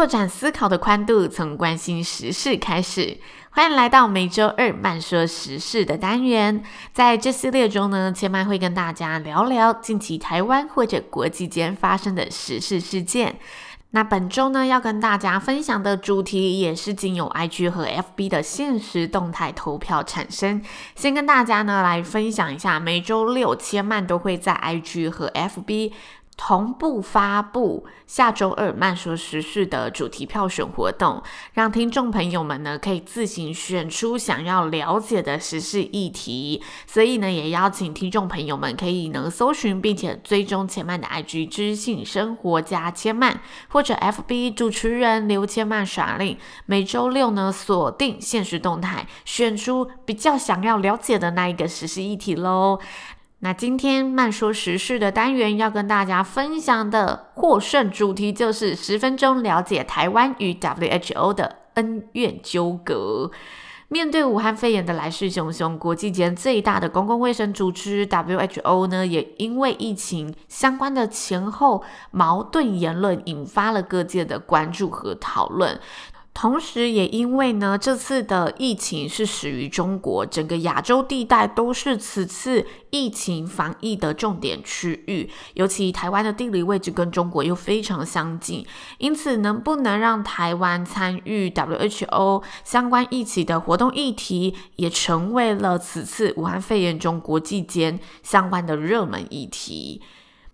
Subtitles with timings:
[0.00, 3.18] 拓展思考的宽度，从关心时事开始。
[3.50, 6.64] 欢迎来到每周二慢说时事的单元。
[6.94, 13.38] 在这系列中呢，千嫚会跟大家聊聊近期台湾或者国际间发生的时事事件。
[13.90, 20.62] 那本周呢，要跟大家分享的主题也是经由 IG 和 FB 的限时动态投票产生。
[20.94, 25.92] 先跟大家呢来分享一下，每周六千嫚都会在 IG 和 FB。
[26.42, 36.62] 同步发布下周二慢说时事的主题票选活动，让听众朋友们呢可以自行选出想要了解的时事议题。
[36.86, 46.38] 所以呢，也邀请听众朋友们可以能搜寻并且追踪千嫚的 IG 知性生活家千曼，或者 FB 主持人刘千嫚耍令。
[46.64, 52.80] 每周六呢锁定限时动态，选出比较想要了解的那一个时事议题喽。
[53.42, 63.30] 那今天慢说时事的单元要跟大家分享的获胜主题就是十分钟了解台湾与 WHO 的恩怨纠葛。
[63.88, 75.80] 面对武汉肺炎的来势汹汹，国际间最大的公共卫生组织 WHO 呢，也因为疫情相关的前后矛盾言论，引发了各界的关注和讨论。
[76.32, 88.64] 同时，也因为呢，这次的疫情是始于中国，整个亚洲地带都是此次疫情防疫的重点区域，尤其台湾的地理位置跟中国又非常相近，
[88.98, 100.00] 因此能不能让台湾参与 WHO 相关疫情的活动议题，也成为了此次武汉肺炎中国际间相关的热门议题。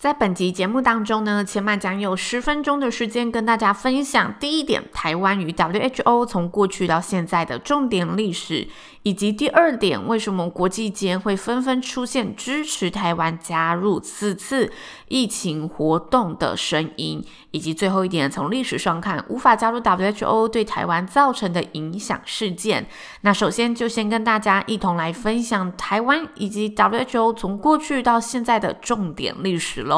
[0.07, 8.69] 在本集节目当中呢，千曼将有十分钟的时间跟大家分享第一点，台湾与 WHO 从过去到现在的重点历史。
[9.03, 14.73] 以及第二点，为什么国际间会纷纷出现支持台湾加入此次
[15.07, 17.25] 疫情活动的声音？
[17.53, 22.89] 以及最后一点，从历史上看，无法加入 WHO 对台湾造成的影响事件。
[23.21, 29.96] 那首先就先跟大家一同来分享台湾以及 WHO 从过去到现在的重点历史喽。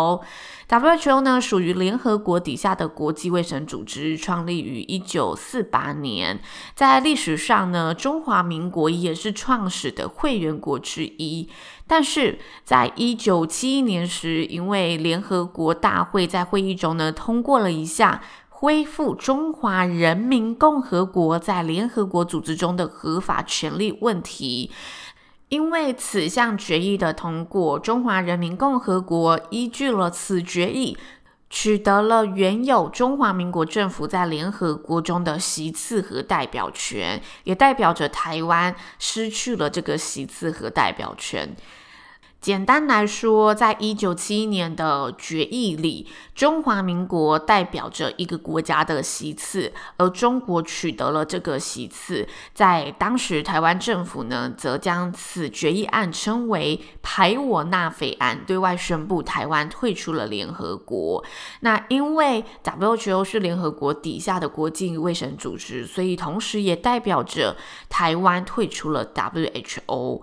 [0.69, 6.41] WHO 呢，属于联合国底下的国际卫生组织，创立于一九四八年。
[6.75, 11.49] 在历史上呢，中华民国也是创始的会员国之一。
[11.87, 18.21] 但是在一九七一年时，因为联合国大会在会议中呢，通过了一项
[18.51, 24.71] 恢复中华人民共和国在联合国组织中的合法权利问题。
[25.49, 30.97] 因为此项决议的通过，中华人民共和国依据了此决议，
[31.49, 41.57] 取得了原有中华民国政府在联合国中的席次和代表权，也代表着台湾失去了这个席次和代表权。
[42.41, 46.07] 简单来说，在一九七一年的决议里，
[46.37, 52.29] 中华民国代表着一个国家的席次，而中国取得了这个席次。
[52.55, 61.25] 在当时，台湾政府呢，则将此决议案称为“排我纳匪案”，对外宣布台湾退出了联合国。
[61.61, 67.57] 那因为 WHO 是联合国底下的国际卫生组织，所以同时也代表着
[67.89, 70.23] 台湾退出了 WHO。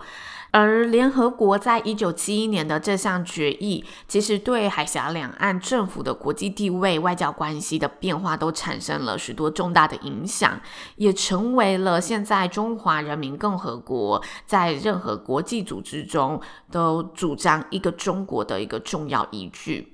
[0.55, 10.57] 而联合国在一九七一年的这项决议，其实对海峡两岸政府的国际地位、外交关系的变化都产生了许多重大的影响，
[10.95, 16.39] 也成为了现在中华人民共和国在任何国际组织中
[16.71, 19.93] 都主张一个中国的一个重要依据。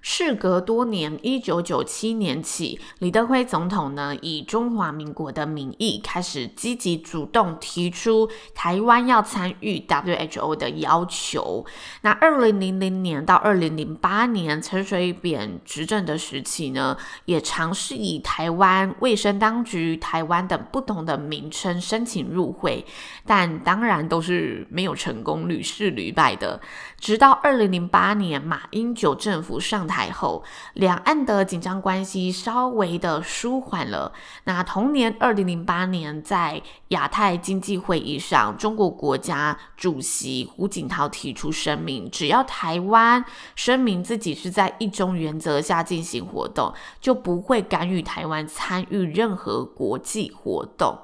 [0.00, 11.66] 事隔多年，一九九七年起，李登辉总统呢，以中华民国的名义开始积极主动提出台湾要参与 WHO 的要求。
[12.02, 16.96] 那二零零零年到二零零八年，陈水扁执政的时期呢，
[17.26, 22.86] 也尝试以台湾卫生当局、台湾等不同的名称申请入会，
[23.26, 26.60] 但当然都是没有成功，屡试屡败的。
[26.98, 29.97] 直到二零零八年，马英九政府上台。
[30.10, 30.42] 后，
[30.74, 34.12] 两岸的紧张关系稍微的舒缓了。
[34.44, 43.24] 那同年二零零八年，在亚太经济会议上，中国国家主席胡锦涛提出声明，只要台湾
[43.54, 50.98] 声明自己是在一中原则下进行活动，就不会干预台湾参与任何国际活动。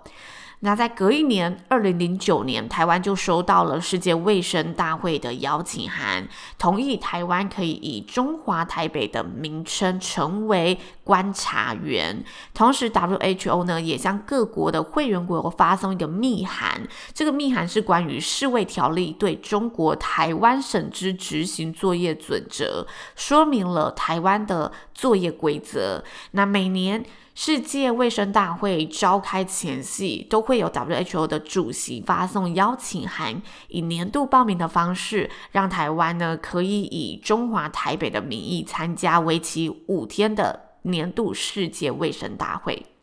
[0.65, 6.27] 那在隔一年，二零零九年，台湾就收到了世界卫生大会的邀请函，
[6.59, 12.25] 同意台湾可以以中华台北的名称成为观察员。
[12.55, 16.81] 同时，WHO 呢也向各国的会员国发送一个密函，
[17.13, 26.03] 这个密函是关于世卫条例对中国台湾省之执行作业准则，说明了台湾的作业规则。
[26.31, 27.05] 那每年。
[27.35, 42.94] 世界卫生大会召开前夕，都会有 WHO 的主席发送邀请函，以年度报名的方式，让台湾呢可以以中华台北的名义参加为期五天的年度世界卫生大会。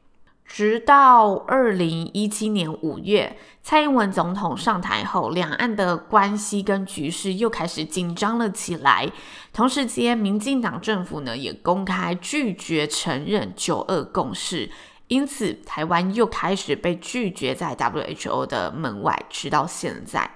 [0.52, 9.10] 直到二零一七年五月，蔡英文总统上台后，两岸的关系跟局势又开始紧张了起来。
[9.54, 14.70] 同时间，民进党政府呢也公开拒绝承认九二共识，
[15.08, 20.30] 因此台湾又开始被拒绝在 WHO 的门外，直到现在。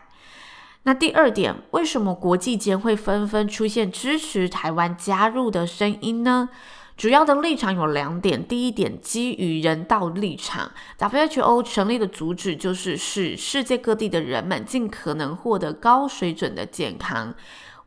[0.83, 6.47] 那第二点，为什么国际间会纷纷出现支持台湾加入的声音呢？
[6.97, 8.47] 主要的立场有两点。
[8.47, 17.35] 第一点，基于人道立场，WHO 成立的主旨就是使世界各地的人们尽可能获得高水准的健康。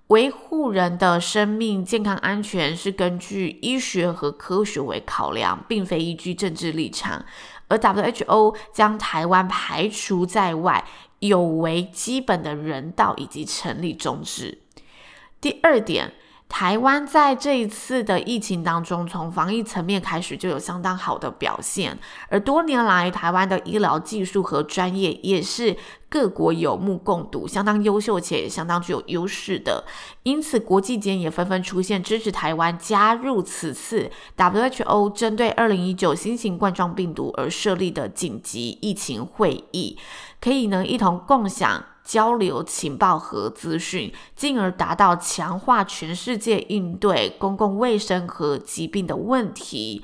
[0.09, 7.25] 维护人的生命健康安全是根据医学和科学为考量，并非依据政治立场。
[7.69, 10.85] 而 WHO 将台湾排除在外，
[11.21, 14.59] 有违基本的人道以及成立宗旨。
[15.41, 16.13] 第二点。
[16.49, 21.99] 台湾在这一次的疫情当中，从防疫层面开始就有相当好的表现，
[22.29, 25.77] 而多年来台湾的医疗技术和专业也是
[26.09, 29.85] 各国有目共睹，相当优秀且也相当具有优势的。
[30.23, 39.99] 因此，国际间也纷纷出现支持台湾加入此次 WHO 针对二零一九新型冠状病毒而设立的紧急疫情会议，
[40.49, 41.85] 可以呢一同共享。
[42.03, 50.03] 交流情报和资讯，进而达到强化全世界应对公共卫生和疾病的问题。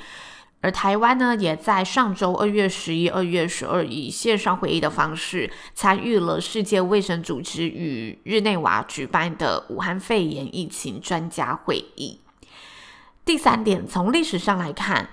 [0.61, 12.21] 而台湾呢，也在上周二月十一、二月十二以线上会议的方式，参与了世界卫生组织与日内瓦举办的武汉肺炎疫情专家会议。
[13.25, 15.09] 第三点，从历史上来看。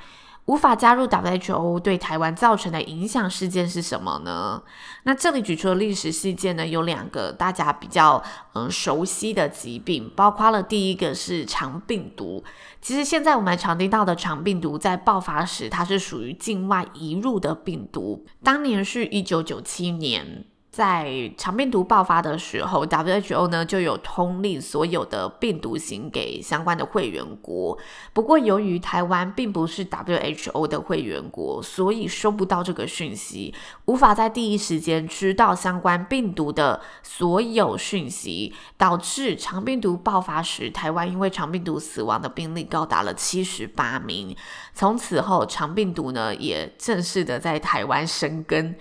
[0.46, 4.62] 无法加入 WHO 对台湾造成的影响事件是什么呢？
[5.04, 8.22] 那这里举出的历史事件呢，有两个大家比较
[8.54, 12.44] 嗯熟悉的疾病，包括了第一个是肠病毒。
[12.82, 20.46] 其实现在我们常听到的肠病毒，在爆发时它是属于境外移入的病毒，当年是一九九七年。
[20.72, 27.78] 在肠病毒爆发的时候，WHO 呢就有通令所有的病毒型给相关的会员国。
[28.14, 33.54] 不过，由于台湾并不是 WHO 的会员国，所以收不到这个讯息，
[33.84, 44.34] 无法在第一时间知道相关病毒的所有讯息，导致肠病毒爆发时，台湾因为肠病毒死亡的病例高达了七十八名。
[44.74, 48.78] 从此后，肠病毒呢也正式的在台湾生根。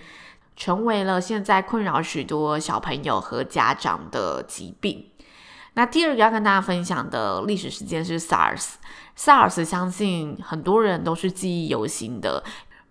[0.55, 5.09] 成为了现在困扰许多小朋友和家长的疾病。
[5.73, 8.73] 那第二个要跟大家分享的历史事件是 SARS。
[9.17, 12.43] SARS 相信很多人都是记忆犹新的，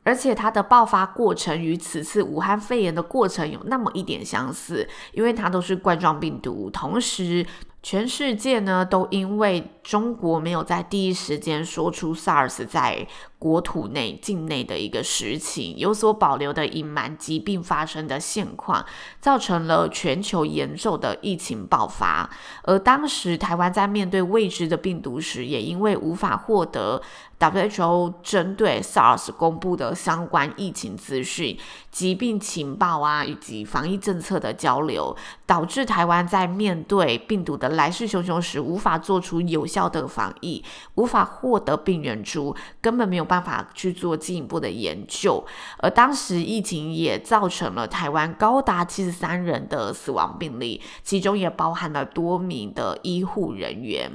[0.02, 7.46] 而且它的爆发过程与此次武汉肺炎的过程有那么一点相似，因为它都是冠状病毒，同时。
[7.82, 13.06] 全世界呢，都因为中国没有在第一时间说出 SARS 在
[13.38, 18.84] 国土内境内的一个实情，有所保留的隐瞒疾病发生的现况，
[19.18, 22.28] 造成了全球严重的疫情爆发。
[22.64, 27.00] 而当时台湾在面对未知的病毒时，也因为无法获得
[27.38, 31.58] WHO 针对 SARS 公布的相关疫情资讯、
[31.90, 40.62] 疾病情报啊，以及防疫政策的交流，导致台湾在面对病毒的来势汹汹时，无法做出有效的防疫，
[40.94, 45.44] 无法获得病原株，根本没有办法去做进一步的研究。
[45.78, 54.10] 而当时疫情也造成了台湾高达七十三人的死亡病例，其中也包含了多名的医护人员。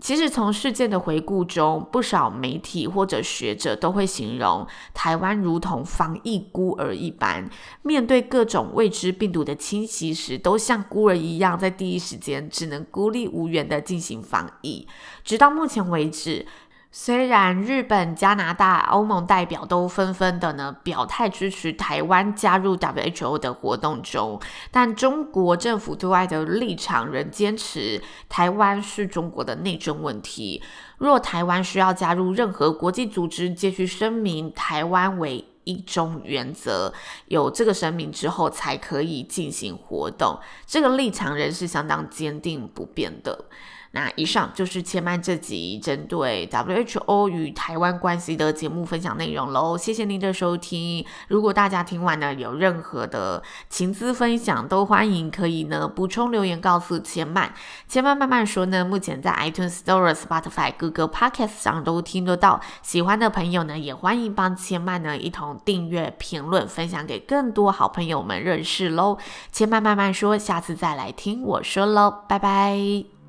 [0.00, 7.48] 其实从事件的回顾中，不少媒体或者学者都会形容台湾如同防疫孤儿一般，
[7.82, 14.88] 面对各种未知病毒的侵袭时，都像孤儿一样，在第一时间只能孤立无援地进行防疫。
[15.22, 16.46] 直到目前为止。
[16.92, 24.40] 虽然日本、加拿大、欧盟代表都纷纷的呢表态支持台湾加入 WHO 的活动中，
[24.72, 30.60] 但中国政府对外的立场仍坚持台湾是中国的内政问题。
[30.98, 36.92] 若台湾需要加入任何国际组织，皆需声明台湾为一中原则，
[37.26, 40.40] 有这个声明之后才可以进行活动。
[40.66, 43.44] 这个立场仍是相当坚定不变的。
[43.92, 51.04] 那以上就是千曼这集针对 WHO 与台湾关系的节目分享内容喽，谢谢您的收听。
[51.26, 57.52] 如果大家听完呢有任何的情资分享，都欢迎可以呢补充留言告诉千曼。
[57.88, 62.60] 千曼慢慢说呢，目前在 iTunes Store、Spotify、Google Podcast 上都听得到。
[62.82, 69.18] 喜欢的朋友呢，也欢迎帮千曼呢一同订阅、评论、分享给更多好朋友们认识喽。
[69.50, 73.19] 千曼慢慢说，下次再来听我说喽，拜拜。